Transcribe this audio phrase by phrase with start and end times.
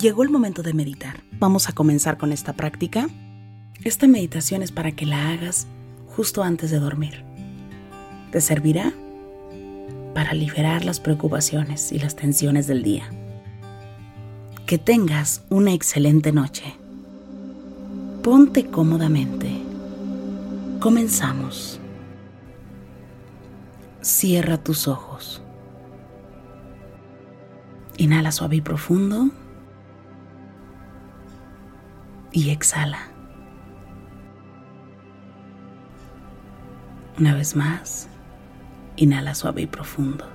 [0.00, 1.20] Llegó el momento de meditar.
[1.38, 3.06] Vamos a comenzar con esta práctica.
[3.84, 5.66] Esta meditación es para que la hagas
[6.06, 7.22] justo antes de dormir.
[8.32, 8.94] Te servirá
[10.14, 13.10] para liberar las preocupaciones y las tensiones del día.
[14.64, 16.74] Que tengas una excelente noche.
[18.22, 19.50] Ponte cómodamente.
[20.80, 21.78] Comenzamos.
[24.00, 25.42] Cierra tus ojos.
[27.98, 29.30] Inhala suave y profundo
[32.32, 33.08] y exhala.
[37.18, 38.08] Una vez más,
[38.96, 40.26] inhala suave y profundo.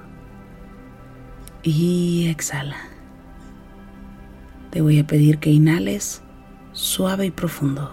[1.63, 2.77] Y exhala.
[4.69, 6.21] Te voy a pedir que inhales
[6.73, 7.91] suave y profundo.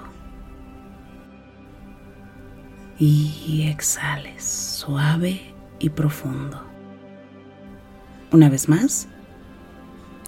[2.99, 6.63] Y exhales suave y profundo.
[8.31, 9.09] Una vez más,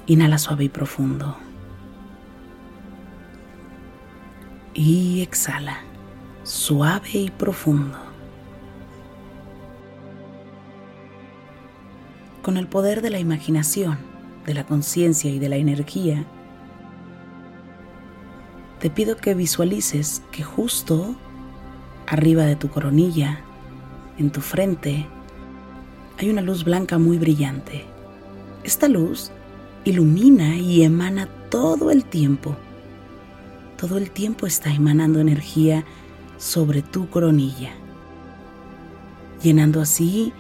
[0.06, 1.36] inhala suave y profundo.
[4.74, 5.78] Y exhala,
[6.42, 7.96] suave y profundo.
[12.42, 13.98] Con el poder de la imaginación,
[14.44, 16.24] de la conciencia y de la energía,
[18.80, 21.14] te pido que visualices que justo
[22.06, 23.40] arriba de tu coronilla,
[24.18, 25.06] en tu frente,
[26.18, 27.86] hay una luz blanca muy brillante.
[28.62, 29.30] Esta luz
[29.84, 32.56] ilumina y emana todo el tiempo
[33.76, 35.84] todo el tiempo está emanando energía
[36.36, 37.70] sobre tu coronilla,
[39.42, 40.32] llenando así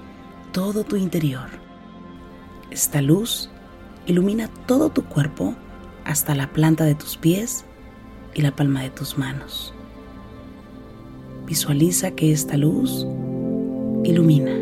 [0.52, 1.48] todo tu interior.
[2.70, 3.50] Esta luz
[4.06, 5.54] ilumina todo tu cuerpo
[6.04, 7.64] hasta la planta de tus pies
[8.34, 9.74] y la palma de tus manos.
[11.46, 13.06] Visualiza que esta luz
[14.02, 14.56] ilumina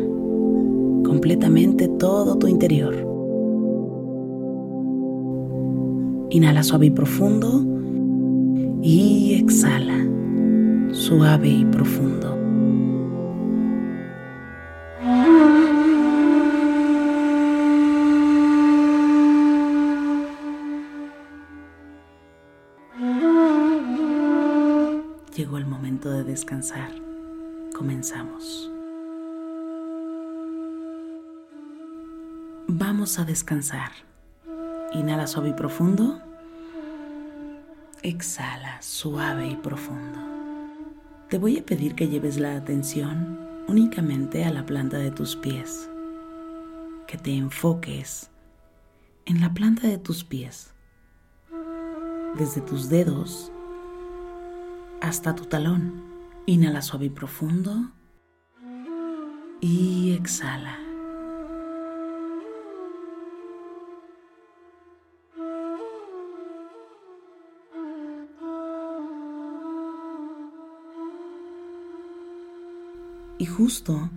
[1.03, 2.95] completamente todo tu interior.
[6.29, 7.72] Inhala suave y profundo
[8.85, 10.05] y exhala
[10.91, 12.37] suave y profundo.
[25.33, 26.91] Llegó el momento de descansar.
[27.73, 28.69] Comenzamos.
[32.67, 33.91] Vamos a descansar.
[34.93, 36.32] Inhala suave y profundo.
[38.03, 40.19] Exhala suave y profundo.
[41.29, 45.89] Te voy a pedir que lleves la atención únicamente a la planta de tus pies,
[47.07, 48.29] que te enfoques
[49.25, 50.73] en la planta de tus pies,
[52.37, 53.53] desde tus dedos
[54.99, 56.03] hasta tu talón.
[56.45, 57.89] Inhala suave y profundo
[59.61, 60.82] y exhala.
[73.43, 74.09] Y justo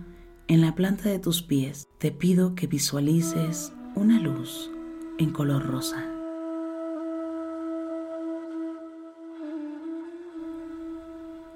[0.47, 4.71] en la planta de tus pies te pido que visualices una luz
[5.17, 6.01] en color rosa.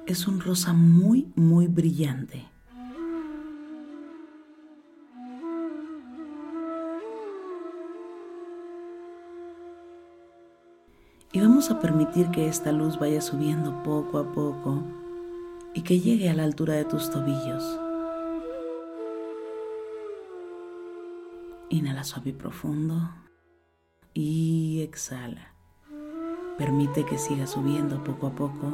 [0.06, 2.46] Es un rosa muy, muy brillante.
[11.32, 14.84] Y vamos a permitir que esta luz vaya subiendo poco a poco
[15.74, 17.80] y que llegue a la altura de tus tobillos.
[21.70, 23.10] Inhala suave y profundo
[24.14, 25.54] y exhala.
[26.58, 28.72] Permite que siga subiendo poco a poco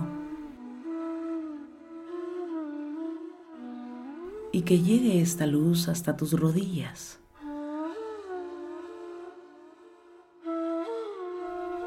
[4.52, 7.20] y que llegue esta luz hasta tus rodillas.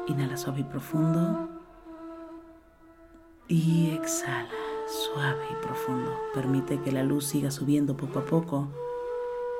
[0.07, 1.49] Inhala suave y profundo
[3.49, 4.60] y exhala
[4.91, 6.11] suave y profundo.
[6.33, 8.67] Permite que la luz siga subiendo poco a poco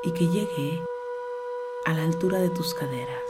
[0.04, 0.82] y que llegue
[1.86, 3.22] a la altura de tus caderas.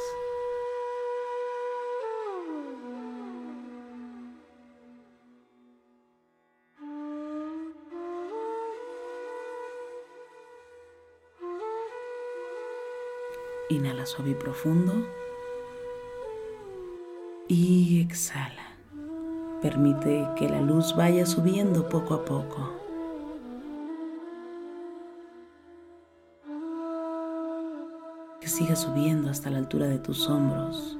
[13.69, 14.93] Inhala suave y profundo
[17.47, 18.70] y exhala.
[19.61, 22.73] Permite que la luz vaya subiendo poco a poco.
[28.39, 30.97] Que siga subiendo hasta la altura de tus hombros.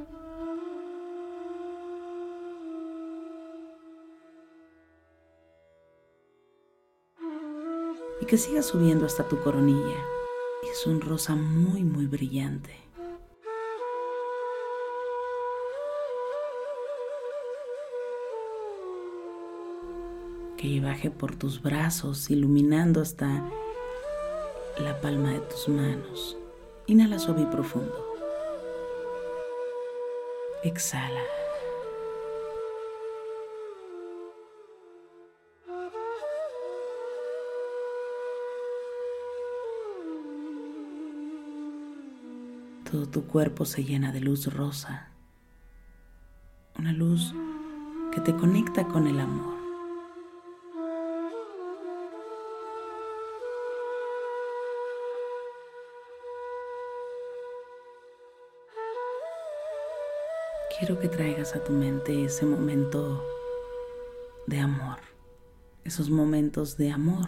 [8.22, 9.98] Y que siga subiendo hasta tu coronilla.
[10.72, 12.91] Es un rosa muy, muy brillante.
[20.62, 23.44] Que baje por tus brazos, iluminando hasta
[24.78, 26.38] la palma de tus manos.
[26.86, 28.06] Inhala suave y profundo.
[30.64, 31.24] Exhala.
[42.92, 45.10] Todo tu cuerpo se llena de luz rosa,
[46.78, 47.34] una luz
[48.14, 49.61] que te conecta con el amor.
[60.82, 63.24] Quiero que traigas a tu mente ese momento
[64.48, 64.98] de amor,
[65.84, 67.28] esos momentos de amor,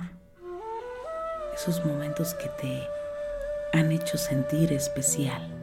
[1.54, 2.88] esos momentos que te
[3.78, 5.62] han hecho sentir especial.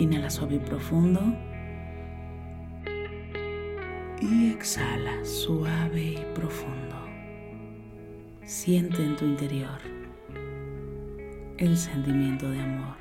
[0.00, 1.20] Inhala suave y profundo
[4.22, 6.96] y exhala suave y profundo.
[8.42, 9.78] Siente en tu interior
[11.58, 12.96] el sentimiento de amor.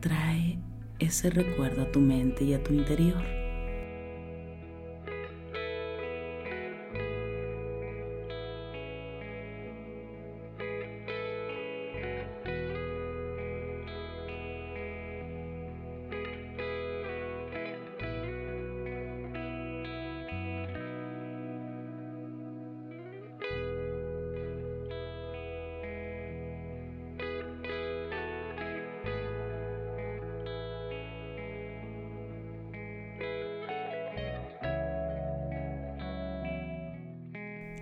[0.00, 0.58] Trae
[0.98, 3.39] ese recuerdo a tu mente y a tu interior.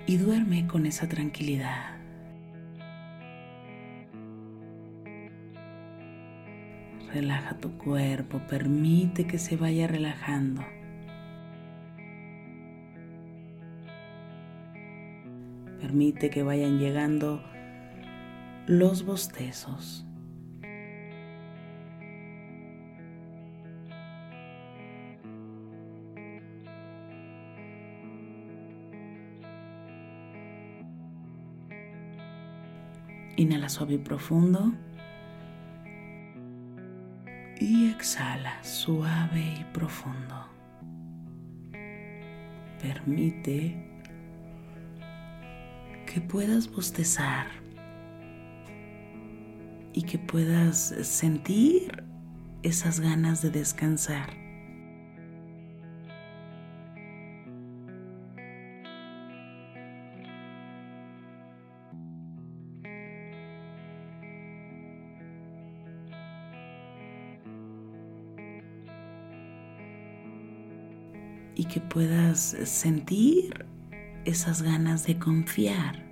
[0.08, 1.98] Y duerme con esa tranquilidad.
[7.12, 10.64] Relaja tu cuerpo, permite que se vaya relajando.
[15.78, 17.44] Permite que vayan llegando
[18.66, 20.07] los bostezos.
[33.38, 34.72] Inhala suave y profundo.
[37.60, 40.44] Y exhala suave y profundo.
[42.82, 44.02] Permite
[46.04, 47.46] que puedas bostezar
[49.92, 52.04] y que puedas sentir
[52.64, 54.47] esas ganas de descansar.
[71.58, 73.66] Y que puedas sentir
[74.24, 76.06] esas ganas de confiar.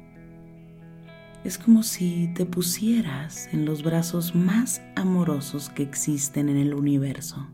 [1.45, 7.47] Es como si te pusieras en los brazos más amorosos que existen en el universo.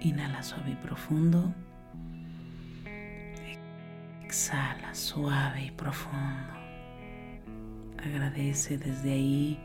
[0.00, 1.52] Inhala suave y profundo.
[4.24, 6.54] Exhala suave y profundo.
[7.98, 9.58] Agradece desde ahí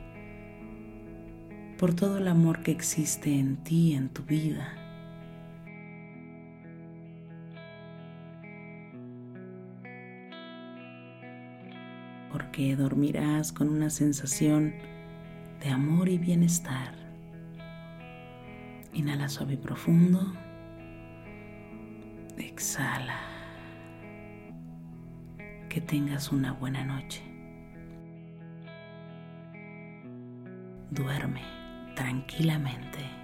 [1.78, 4.74] por todo el amor que existe en ti, en tu vida.
[12.32, 14.74] Porque dormirás con una sensación
[15.62, 17.03] de amor y bienestar.
[18.94, 20.34] Inhala suave y profundo.
[22.38, 23.20] Exhala.
[25.70, 27.24] Que tengas una buena noche.
[30.92, 31.42] Duerme
[31.96, 33.23] tranquilamente.